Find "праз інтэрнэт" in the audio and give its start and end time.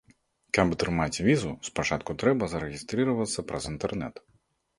3.53-4.15